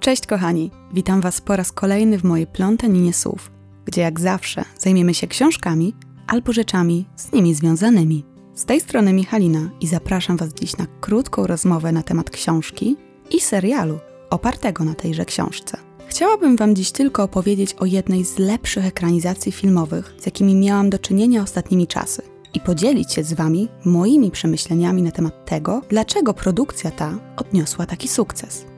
Cześć 0.00 0.26
kochani, 0.26 0.70
witam 0.92 1.20
Was 1.20 1.40
po 1.40 1.56
raz 1.56 1.72
kolejny 1.72 2.18
w 2.18 2.24
mojej 2.24 2.46
plątaninie 2.46 3.12
słów, 3.12 3.50
gdzie 3.84 4.00
jak 4.00 4.20
zawsze 4.20 4.64
zajmiemy 4.78 5.14
się 5.14 5.26
książkami 5.26 5.94
albo 6.26 6.52
rzeczami 6.52 7.06
z 7.16 7.32
nimi 7.32 7.54
związanymi. 7.54 8.24
Z 8.54 8.64
tej 8.64 8.80
strony 8.80 9.12
Michalina 9.12 9.70
i 9.80 9.86
zapraszam 9.86 10.36
Was 10.36 10.54
dziś 10.54 10.76
na 10.76 10.86
krótką 11.00 11.46
rozmowę 11.46 11.92
na 11.92 12.02
temat 12.02 12.30
książki 12.30 12.96
i 13.30 13.40
serialu 13.40 13.98
opartego 14.30 14.84
na 14.84 14.94
tejże 14.94 15.24
książce. 15.24 15.78
Chciałabym 16.06 16.56
Wam 16.56 16.74
dziś 16.74 16.90
tylko 16.90 17.22
opowiedzieć 17.22 17.74
o 17.74 17.84
jednej 17.84 18.24
z 18.24 18.38
lepszych 18.38 18.86
ekranizacji 18.86 19.52
filmowych, 19.52 20.14
z 20.18 20.26
jakimi 20.26 20.54
miałam 20.54 20.90
do 20.90 20.98
czynienia 20.98 21.42
ostatnimi 21.42 21.86
czasy 21.86 22.22
i 22.54 22.60
podzielić 22.60 23.12
się 23.12 23.24
z 23.24 23.32
Wami 23.32 23.68
moimi 23.84 24.30
przemyśleniami 24.30 25.02
na 25.02 25.10
temat 25.10 25.44
tego, 25.44 25.82
dlaczego 25.88 26.34
produkcja 26.34 26.90
ta 26.90 27.18
odniosła 27.36 27.86
taki 27.86 28.08
sukces. 28.08 28.70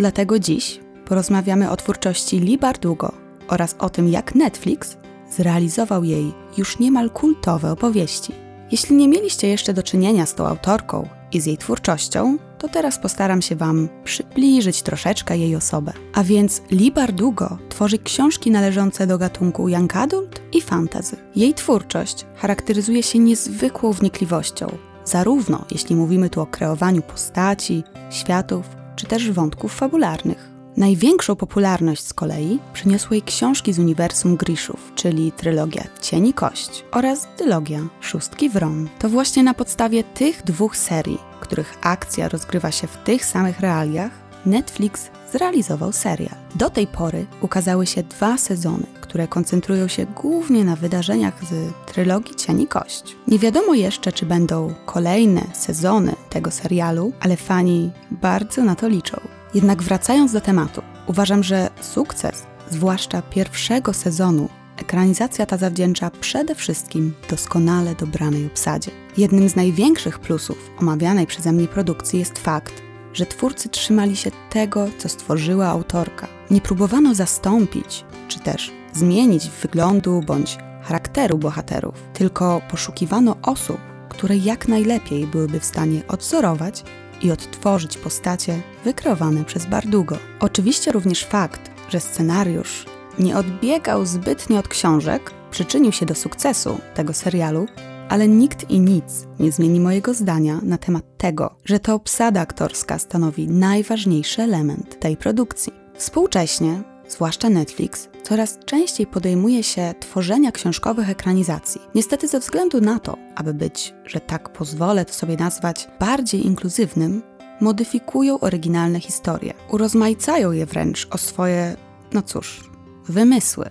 Dlatego 0.00 0.38
dziś 0.38 0.80
porozmawiamy 1.04 1.70
o 1.70 1.76
twórczości 1.76 2.40
Lee 2.40 2.58
Bardugo 2.58 3.12
oraz 3.48 3.76
o 3.78 3.90
tym, 3.90 4.08
jak 4.08 4.34
Netflix 4.34 4.96
zrealizował 5.30 6.04
jej 6.04 6.32
już 6.58 6.78
niemal 6.78 7.10
kultowe 7.10 7.72
opowieści. 7.72 8.32
Jeśli 8.70 8.96
nie 8.96 9.08
mieliście 9.08 9.48
jeszcze 9.48 9.74
do 9.74 9.82
czynienia 9.82 10.26
z 10.26 10.34
tą 10.34 10.46
autorką 10.46 11.08
i 11.32 11.40
z 11.40 11.46
jej 11.46 11.58
twórczością, 11.58 12.38
to 12.58 12.68
teraz 12.68 12.98
postaram 12.98 13.42
się 13.42 13.56
Wam 13.56 13.88
przybliżyć 14.04 14.82
troszeczkę 14.82 15.38
jej 15.38 15.56
osobę. 15.56 15.92
A 16.14 16.24
więc 16.24 16.62
Lee 16.70 16.92
Bardugo 16.92 17.58
tworzy 17.68 17.98
książki 17.98 18.50
należące 18.50 19.06
do 19.06 19.18
gatunku 19.18 19.68
young 19.68 19.96
adult 19.96 20.40
i 20.52 20.60
fantasy. 20.60 21.16
Jej 21.36 21.54
twórczość 21.54 22.26
charakteryzuje 22.36 23.02
się 23.02 23.18
niezwykłą 23.18 23.92
wnikliwością, 23.92 24.66
zarówno 25.04 25.64
jeśli 25.70 25.96
mówimy 25.96 26.30
tu 26.30 26.40
o 26.40 26.46
kreowaniu 26.46 27.02
postaci, 27.02 27.84
światów, 28.10 28.79
czy 29.00 29.06
też 29.06 29.30
wątków 29.30 29.74
fabularnych. 29.74 30.50
Największą 30.76 31.36
popularność 31.36 32.06
z 32.06 32.14
kolei 32.14 32.58
przyniosły 32.72 33.16
jej 33.16 33.22
książki 33.22 33.72
z 33.72 33.78
uniwersum 33.78 34.36
Grishów, 34.36 34.92
czyli 34.94 35.32
trylogia 35.32 35.84
Cień 36.00 36.26
i 36.26 36.32
Kość 36.32 36.84
oraz 36.92 37.28
dylogia 37.38 37.80
Szóstki 38.00 38.50
Wron. 38.50 38.88
To 38.98 39.08
właśnie 39.08 39.42
na 39.42 39.54
podstawie 39.54 40.04
tych 40.04 40.42
dwóch 40.42 40.76
serii, 40.76 41.18
których 41.40 41.78
akcja 41.82 42.28
rozgrywa 42.28 42.70
się 42.70 42.86
w 42.86 42.96
tych 42.96 43.24
samych 43.24 43.60
realiach, 43.60 44.10
Netflix 44.46 45.10
zrealizował 45.32 45.92
serial. 45.92 46.34
Do 46.54 46.70
tej 46.70 46.86
pory 46.86 47.26
ukazały 47.40 47.86
się 47.86 48.02
dwa 48.02 48.38
sezony, 48.38 48.86
które 49.00 49.28
koncentrują 49.28 49.88
się 49.88 50.06
głównie 50.06 50.64
na 50.64 50.76
wydarzeniach 50.76 51.44
z 51.44 51.72
trylogii 51.86 52.34
Cień 52.34 52.60
i 52.60 52.66
Kość. 52.66 53.16
Nie 53.28 53.38
wiadomo 53.38 53.74
jeszcze, 53.74 54.12
czy 54.12 54.26
będą 54.26 54.74
kolejne 54.86 55.42
sezony 55.54 56.14
tego 56.30 56.50
serialu, 56.50 57.12
ale 57.20 57.36
fani 57.36 57.90
bardzo 58.22 58.64
na 58.64 58.74
to 58.74 58.88
liczą. 58.88 59.20
Jednak 59.54 59.82
wracając 59.82 60.32
do 60.32 60.40
tematu, 60.40 60.82
uważam, 61.06 61.42
że 61.42 61.70
sukces, 61.80 62.46
zwłaszcza 62.70 63.22
pierwszego 63.22 63.92
sezonu, 63.92 64.48
ekranizacja 64.76 65.46
ta 65.46 65.56
zawdzięcza 65.56 66.10
przede 66.20 66.54
wszystkim 66.54 67.14
doskonale 67.30 67.94
dobranej 67.94 68.46
obsadzie. 68.46 68.90
Jednym 69.16 69.48
z 69.48 69.56
największych 69.56 70.18
plusów 70.18 70.70
omawianej 70.78 71.26
przeze 71.26 71.52
mnie 71.52 71.68
produkcji 71.68 72.18
jest 72.18 72.38
fakt, 72.38 72.82
że 73.12 73.26
twórcy 73.26 73.68
trzymali 73.68 74.16
się 74.16 74.30
tego, 74.50 74.86
co 74.98 75.08
stworzyła 75.08 75.66
autorka. 75.66 76.28
Nie 76.50 76.60
próbowano 76.60 77.14
zastąpić, 77.14 78.04
czy 78.28 78.40
też 78.40 78.72
zmienić 78.92 79.50
wyglądu 79.62 80.22
bądź 80.26 80.58
charakteru 80.82 81.38
bohaterów, 81.38 81.94
tylko 82.12 82.62
poszukiwano 82.70 83.36
osób, 83.42 83.78
które 84.08 84.36
jak 84.36 84.68
najlepiej 84.68 85.26
byłyby 85.26 85.60
w 85.60 85.64
stanie 85.64 86.02
odzorować 86.08 86.84
i 87.22 87.30
odtworzyć 87.30 87.98
postacie 87.98 88.60
wykreowane 88.84 89.44
przez 89.44 89.66
Bardugo. 89.66 90.18
Oczywiście 90.40 90.92
również 90.92 91.24
fakt, 91.24 91.70
że 91.88 92.00
scenariusz 92.00 92.86
nie 93.18 93.36
odbiegał 93.36 94.06
zbytnio 94.06 94.58
od 94.58 94.68
książek, 94.68 95.30
przyczynił 95.50 95.92
się 95.92 96.06
do 96.06 96.14
sukcesu 96.14 96.78
tego 96.94 97.12
serialu, 97.12 97.66
ale 98.08 98.28
nikt 98.28 98.70
i 98.70 98.80
nic 98.80 99.26
nie 99.40 99.52
zmieni 99.52 99.80
mojego 99.80 100.14
zdania 100.14 100.60
na 100.62 100.78
temat 100.78 101.04
tego, 101.16 101.54
że 101.64 101.80
to 101.80 101.94
obsada 101.94 102.40
aktorska 102.40 102.98
stanowi 102.98 103.48
najważniejszy 103.48 104.42
element 104.42 105.00
tej 105.00 105.16
produkcji. 105.16 105.72
Współcześnie, 105.94 106.82
zwłaszcza 107.10 107.50
Netflix, 107.50 108.08
coraz 108.22 108.58
częściej 108.58 109.06
podejmuje 109.06 109.62
się 109.62 109.94
tworzenia 110.00 110.52
książkowych 110.52 111.10
ekranizacji. 111.10 111.80
Niestety 111.94 112.28
ze 112.28 112.40
względu 112.40 112.80
na 112.80 112.98
to, 112.98 113.16
aby 113.34 113.54
być, 113.54 113.94
że 114.04 114.20
tak 114.20 114.52
pozwolę 114.52 115.04
to 115.04 115.12
sobie 115.12 115.36
nazwać, 115.36 115.88
bardziej 116.00 116.46
inkluzywnym, 116.46 117.22
modyfikują 117.60 118.40
oryginalne 118.40 119.00
historie. 119.00 119.54
Urozmaicają 119.70 120.52
je 120.52 120.66
wręcz 120.66 121.08
o 121.10 121.18
swoje, 121.18 121.76
no 122.12 122.22
cóż, 122.22 122.70
wymysły, 123.08 123.70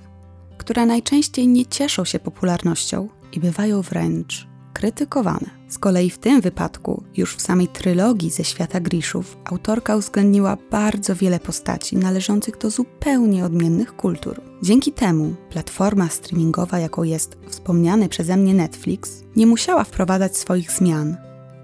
które 0.58 0.86
najczęściej 0.86 1.48
nie 1.48 1.66
cieszą 1.66 2.06
się 2.06 2.20
popularnością 2.20 3.10
i 3.34 3.40
bywają 3.40 3.82
wręcz 3.82 4.49
krytykowane. 4.74 5.60
Z 5.70 5.78
kolei 5.78 6.10
w 6.10 6.18
tym 6.18 6.42
wypadku, 6.42 7.04
już 7.18 7.36
w 7.36 7.42
samej 7.42 7.68
trylogii 7.68 8.30
ze 8.30 8.44
świata 8.44 8.80
Griszów, 8.80 9.38
autorka 9.46 9.96
uwzględniła 9.96 10.58
bardzo 10.72 11.16
wiele 11.16 11.40
postaci 11.40 11.98
należących 11.98 12.58
do 12.58 12.70
zupełnie 12.70 13.46
odmiennych 13.46 13.96
kultur. 13.96 14.42
Dzięki 14.64 14.92
temu 14.92 15.36
platforma 15.50 16.10
streamingowa, 16.10 16.80
jaką 16.80 17.04
jest 17.04 17.38
wspomniany 17.48 18.10
przeze 18.10 18.38
mnie 18.38 18.54
Netflix, 18.54 19.24
nie 19.36 19.48
musiała 19.48 19.84
wprowadzać 19.84 20.38
swoich 20.38 20.72
zmian 20.72 21.18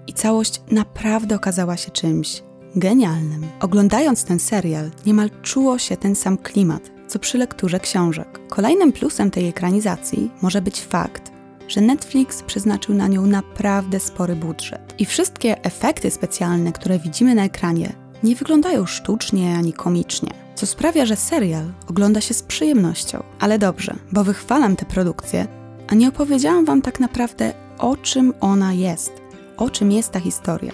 i 0.06 0.12
całość 0.12 0.60
naprawdę 0.70 1.34
okazała 1.34 1.76
się 1.76 1.90
czymś 1.90 2.42
genialnym. 2.76 3.46
Oglądając 3.60 4.24
ten 4.24 4.38
serial, 4.38 4.90
niemal 5.06 5.30
czuło 5.42 5.78
się 5.78 5.96
ten 5.96 6.14
sam 6.14 6.38
klimat, 6.38 6.90
co 7.08 7.18
przy 7.18 7.38
lekturze 7.38 7.80
książek. 7.80 8.40
Kolejnym 8.48 8.92
plusem 8.92 9.30
tej 9.30 9.48
ekranizacji 9.48 10.30
może 10.42 10.62
być 10.62 10.80
fakt, 10.80 11.35
że 11.68 11.80
Netflix 11.80 12.42
przeznaczył 12.42 12.94
na 12.94 13.08
nią 13.08 13.26
naprawdę 13.26 14.00
spory 14.00 14.36
budżet. 14.36 14.94
I 14.98 15.04
wszystkie 15.04 15.64
efekty 15.64 16.10
specjalne, 16.10 16.72
które 16.72 16.98
widzimy 16.98 17.34
na 17.34 17.44
ekranie, 17.44 17.92
nie 18.22 18.34
wyglądają 18.34 18.86
sztucznie 18.86 19.56
ani 19.58 19.72
komicznie, 19.72 20.30
co 20.54 20.66
sprawia, 20.66 21.06
że 21.06 21.16
serial 21.16 21.72
ogląda 21.90 22.20
się 22.20 22.34
z 22.34 22.42
przyjemnością. 22.42 23.22
Ale 23.40 23.58
dobrze, 23.58 23.94
bo 24.12 24.24
wychwalam 24.24 24.76
tę 24.76 24.86
produkcję, 24.86 25.46
a 25.88 25.94
nie 25.94 26.08
opowiedziałam 26.08 26.64
Wam 26.64 26.82
tak 26.82 27.00
naprawdę, 27.00 27.54
o 27.78 27.96
czym 27.96 28.32
ona 28.40 28.72
jest, 28.72 29.12
o 29.56 29.70
czym 29.70 29.92
jest 29.92 30.12
ta 30.12 30.20
historia. 30.20 30.72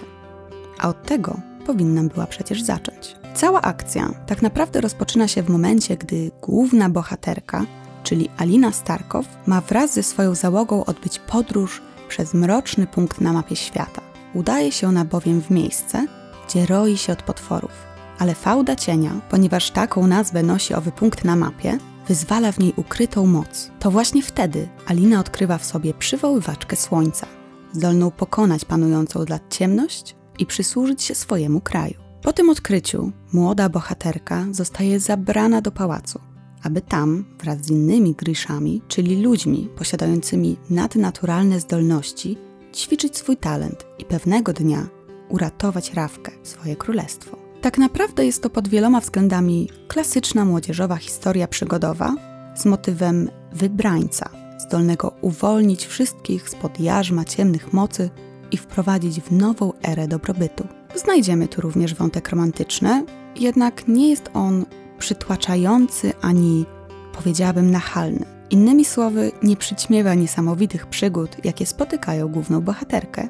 A 0.79 0.89
od 0.89 1.03
tego 1.03 1.39
powinnam 1.65 2.07
była 2.07 2.27
przecież 2.27 2.61
zacząć. 2.61 3.15
Cała 3.33 3.61
akcja 3.61 4.13
tak 4.27 4.41
naprawdę 4.41 4.81
rozpoczyna 4.81 5.27
się 5.27 5.43
w 5.43 5.49
momencie, 5.49 5.97
gdy 5.97 6.31
główna 6.41 6.89
bohaterka 6.89 7.65
czyli 8.03 8.29
Alina 8.37 8.71
Starkow, 8.71 9.25
ma 9.47 9.61
wraz 9.61 9.93
ze 9.93 10.03
swoją 10.03 10.35
załogą 10.35 10.85
odbyć 10.85 11.19
podróż 11.19 11.81
przez 12.07 12.33
mroczny 12.33 12.87
punkt 12.87 13.21
na 13.21 13.33
mapie 13.33 13.55
świata. 13.55 14.01
Udaje 14.33 14.71
się 14.71 14.87
ona 14.87 15.05
bowiem 15.05 15.41
w 15.41 15.49
miejsce, 15.49 16.07
gdzie 16.47 16.65
roi 16.65 16.97
się 16.97 17.13
od 17.13 17.23
potworów. 17.23 17.71
Ale 18.19 18.35
fałda 18.35 18.75
cienia, 18.75 19.11
ponieważ 19.29 19.71
taką 19.71 20.07
nazwę 20.07 20.43
nosi 20.43 20.73
owy 20.73 20.91
punkt 20.91 21.25
na 21.25 21.35
mapie, 21.35 21.77
wyzwala 22.07 22.51
w 22.51 22.59
niej 22.59 22.73
ukrytą 22.75 23.25
moc. 23.25 23.71
To 23.79 23.91
właśnie 23.91 24.21
wtedy 24.21 24.69
Alina 24.85 25.19
odkrywa 25.19 25.57
w 25.57 25.65
sobie 25.65 25.93
przywoływaczkę 25.93 26.75
słońca, 26.75 27.27
zdolną 27.73 28.11
pokonać 28.11 28.65
panującą 28.65 29.19
od 29.19 29.29
lat 29.29 29.41
ciemność 29.49 30.15
i 30.39 30.45
przysłużyć 30.45 31.03
się 31.03 31.15
swojemu 31.15 31.61
kraju. 31.61 31.93
Po 32.21 32.33
tym 32.33 32.49
odkryciu 32.49 33.11
młoda 33.33 33.69
bohaterka 33.69 34.45
zostaje 34.51 34.99
zabrana 34.99 35.61
do 35.61 35.71
pałacu, 35.71 36.19
aby 36.63 36.81
tam, 36.81 37.25
wraz 37.39 37.61
z 37.61 37.69
innymi 37.69 38.13
Griszami, 38.13 38.81
czyli 38.87 39.21
ludźmi 39.21 39.69
posiadającymi 39.75 40.57
nadnaturalne 40.69 41.59
zdolności, 41.59 42.37
ćwiczyć 42.75 43.17
swój 43.17 43.37
talent 43.37 43.85
i 43.99 44.05
pewnego 44.05 44.53
dnia 44.53 44.87
uratować 45.29 45.93
Rawkę, 45.93 46.31
swoje 46.43 46.75
królestwo. 46.75 47.37
Tak 47.61 47.77
naprawdę 47.77 48.25
jest 48.25 48.43
to 48.43 48.49
pod 48.49 48.67
wieloma 48.67 48.99
względami 48.99 49.69
klasyczna 49.87 50.45
młodzieżowa 50.45 50.95
historia 50.95 51.47
przygodowa 51.47 52.15
z 52.55 52.65
motywem 52.65 53.29
wybrańca, 53.53 54.29
zdolnego 54.59 55.13
uwolnić 55.21 55.85
wszystkich 55.85 56.49
spod 56.49 56.79
jarzma 56.79 57.25
ciemnych 57.25 57.73
mocy 57.73 58.09
i 58.51 58.57
wprowadzić 58.57 59.21
w 59.21 59.31
nową 59.31 59.73
erę 59.83 60.07
dobrobytu. 60.07 60.67
Znajdziemy 60.95 61.47
tu 61.47 61.61
również 61.61 61.95
wątek 61.95 62.29
romantyczny, 62.29 63.05
jednak 63.35 63.87
nie 63.87 64.09
jest 64.09 64.29
on 64.33 64.65
przytłaczający 65.03 66.13
ani, 66.21 66.65
powiedziałabym, 67.13 67.71
nachalny. 67.71 68.25
Innymi 68.49 68.85
słowy, 68.85 69.31
nie 69.43 69.57
przyćmiewa 69.57 70.13
niesamowitych 70.13 70.87
przygód, 70.87 71.37
jakie 71.43 71.65
spotykają 71.65 72.27
główną 72.27 72.61
bohaterkę 72.61 73.27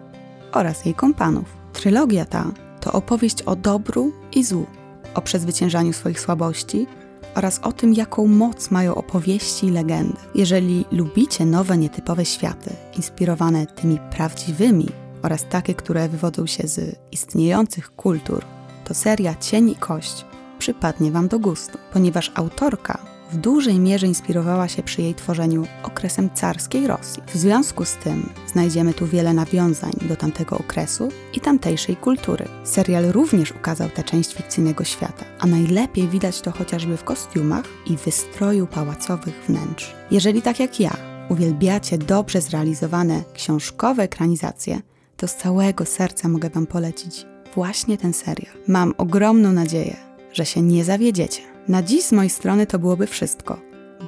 oraz 0.51 0.85
jej 0.85 0.93
kompanów. 0.93 1.45
Trylogia 1.73 2.25
ta 2.25 2.51
to 2.79 2.91
opowieść 2.91 3.41
o 3.41 3.55
dobru 3.55 4.11
i 4.35 4.43
złu, 4.43 4.65
o 5.13 5.21
przezwyciężaniu 5.21 5.93
swoich 5.93 6.19
słabości 6.19 6.87
oraz 7.35 7.59
o 7.59 7.71
tym, 7.71 7.93
jaką 7.93 8.27
moc 8.27 8.71
mają 8.71 8.95
opowieści 8.95 9.67
i 9.67 9.71
legendy. 9.71 10.17
Jeżeli 10.35 10.85
lubicie 10.91 11.45
nowe, 11.45 11.77
nietypowe 11.77 12.25
światy, 12.25 12.69
inspirowane 12.97 13.65
tymi 13.65 13.99
prawdziwymi 14.11 14.89
oraz 15.23 15.45
takie, 15.49 15.73
które 15.73 16.09
wywodzą 16.09 16.45
się 16.45 16.67
z 16.67 16.95
istniejących 17.11 17.95
kultur, 17.95 18.45
to 18.85 18.93
seria 18.93 19.35
Cień 19.35 19.69
i 19.69 19.75
Kość 19.75 20.25
przypadnie 20.63 21.11
Wam 21.11 21.27
do 21.27 21.39
gustu, 21.39 21.77
ponieważ 21.93 22.31
autorka 22.35 22.97
w 23.31 23.37
dużej 23.37 23.79
mierze 23.79 24.07
inspirowała 24.07 24.67
się 24.67 24.83
przy 24.83 25.01
jej 25.01 25.15
tworzeniu 25.15 25.67
okresem 25.83 26.29
carskiej 26.33 26.87
Rosji. 26.87 27.23
W 27.27 27.37
związku 27.37 27.85
z 27.85 27.95
tym 27.95 28.29
znajdziemy 28.47 28.93
tu 28.93 29.07
wiele 29.07 29.33
nawiązań 29.33 29.91
do 30.01 30.15
tamtego 30.15 30.57
okresu 30.57 31.09
i 31.33 31.39
tamtejszej 31.39 31.95
kultury. 31.95 32.45
Serial 32.63 33.03
również 33.05 33.51
ukazał 33.51 33.89
tę 33.89 34.03
część 34.03 34.33
fikcyjnego 34.33 34.83
świata, 34.83 35.25
a 35.39 35.47
najlepiej 35.47 36.07
widać 36.07 36.41
to 36.41 36.51
chociażby 36.51 36.97
w 36.97 37.03
kostiumach 37.03 37.65
i 37.87 37.97
wystroju 37.97 38.67
pałacowych 38.67 39.43
wnętrz. 39.47 39.93
Jeżeli 40.11 40.41
tak 40.41 40.59
jak 40.59 40.79
ja 40.79 40.97
uwielbiacie 41.29 41.97
dobrze 41.97 42.41
zrealizowane 42.41 43.23
książkowe 43.33 44.03
ekranizacje, 44.03 44.81
to 45.17 45.27
z 45.27 45.35
całego 45.35 45.85
serca 45.85 46.29
mogę 46.29 46.49
Wam 46.49 46.67
polecić 46.67 47.25
właśnie 47.55 47.97
ten 47.97 48.13
serial. 48.13 48.53
Mam 48.67 48.93
ogromną 48.97 49.51
nadzieję, 49.51 50.12
że 50.33 50.45
się 50.45 50.61
nie 50.61 50.83
zawiedziecie. 50.83 51.41
Na 51.67 51.83
dziś 51.83 52.03
z 52.03 52.11
mojej 52.11 52.29
strony 52.29 52.67
to 52.67 52.79
byłoby 52.79 53.07
wszystko. 53.07 53.59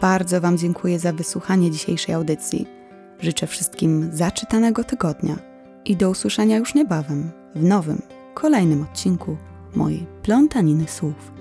Bardzo 0.02 0.42
Wam 0.42 0.58
dziękuję 0.58 1.00
za 1.00 1.14
wysłuchanie 1.14 1.72
dzisiejszej 1.72 2.16
audycji. 2.16 2.68
Życzę 3.20 3.48
wszystkim 3.48 4.10
zaczytanego 4.14 4.84
tygodnia 4.84 5.36
i 5.86 5.96
do 5.96 6.10
usłyszenia 6.10 6.58
już 6.58 6.76
niebawem 6.76 7.32
w 7.56 7.64
nowym, 7.64 8.02
kolejnym 8.34 8.82
odcinku 8.82 9.38
mojej 9.76 10.06
plątaniny 10.24 10.88
słów. 10.88 11.35